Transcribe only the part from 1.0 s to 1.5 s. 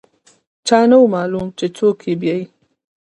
و معلوم